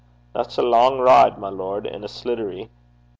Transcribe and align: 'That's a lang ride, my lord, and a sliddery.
'That's 0.33 0.57
a 0.57 0.63
lang 0.63 0.97
ride, 0.97 1.37
my 1.37 1.49
lord, 1.49 1.85
and 1.85 2.03
a 2.03 2.07
sliddery. 2.07 2.69